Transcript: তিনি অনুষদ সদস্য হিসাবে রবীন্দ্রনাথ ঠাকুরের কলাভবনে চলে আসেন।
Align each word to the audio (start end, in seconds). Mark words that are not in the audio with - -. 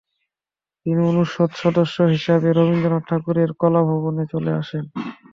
তিনি 0.81 1.01
অনুষদ 1.09 1.49
সদস্য 1.63 1.97
হিসাবে 2.13 2.47
রবীন্দ্রনাথ 2.51 3.03
ঠাকুরের 3.09 3.49
কলাভবনে 3.61 4.23
চলে 4.33 4.51
আসেন। 4.61 4.83